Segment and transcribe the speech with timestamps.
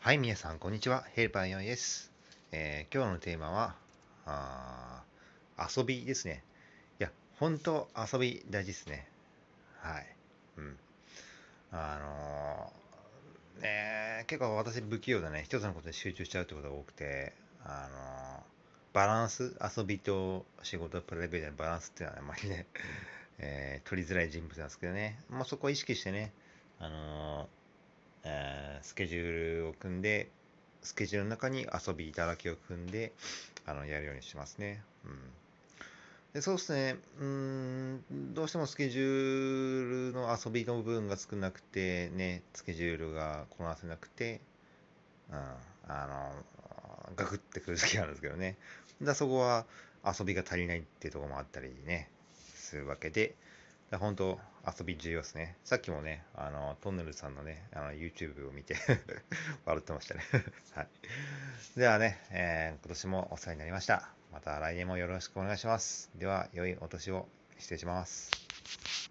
[0.00, 1.04] はい、皆さん、こんにちは。
[1.14, 2.12] ヘルパーヨンです。
[2.52, 3.74] えー、今日のテーマは、
[4.26, 5.02] あ
[5.58, 6.44] 遊びですね。
[7.00, 9.08] いや、本当遊び大事ですね。
[9.80, 10.06] はい。
[10.58, 10.76] うん。
[11.72, 15.42] あのー、ね結構私不器用だね。
[15.44, 17.32] 一つのことに集中しちゃうってことが多くて、
[17.64, 18.42] あのー、
[18.94, 22.66] バランス、遊びと仕事、プライベートのバランスっていうのはあまりね、
[23.38, 25.20] えー、取りづらい人物なんですけどね。
[25.28, 26.30] まあ、そこを意識してね、
[26.78, 27.58] あのー
[28.24, 30.28] えー、スケジュールを組んで、
[30.82, 33.12] スケジュールの中に遊びいただきを組んで、
[33.66, 34.82] あの、やるようにしますね。
[35.04, 35.18] うん。
[36.34, 38.04] でそうですね、うん、
[38.34, 44.40] どうしてもスケジュールの遊びの部分が少なくて、ね、スケジュールがこなせなくて、
[45.30, 45.36] うん、
[45.88, 48.56] あの、ガクってくる時があるんですけどね。
[49.02, 49.64] だそこは
[50.04, 53.34] 遊びが足りないっていうところもあったりね、するわけで、
[53.96, 55.56] 本当遊び重要ですね。
[55.64, 58.76] さっきもね、あの、トンネルさんのね、あの、YouTube を見て
[59.64, 60.20] 笑ってましたね
[60.74, 60.88] はい。
[61.76, 64.10] ではね、えー、今年もお世話になりました。
[64.30, 66.10] また来年もよろしくお願いします。
[66.16, 68.30] では、良いお年を失礼します。